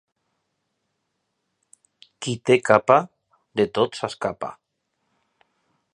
Qui 2.25 2.33
té 2.51 2.57
capa 2.71 2.97
de 3.61 3.69
tot 3.79 4.01
s'escapa. 4.01 4.51